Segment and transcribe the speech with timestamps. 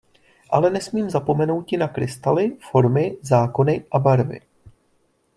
[0.49, 4.41] Ale nesmím zapomenouti na krystaly, formy, zákony a barvy.